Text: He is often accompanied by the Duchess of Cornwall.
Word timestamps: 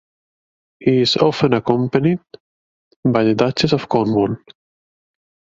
He 0.79 1.01
is 1.01 1.15
often 1.15 1.53
accompanied 1.53 2.21
by 3.03 3.23
the 3.23 3.35
Duchess 3.35 3.71
of 3.73 3.87
Cornwall. 3.87 4.35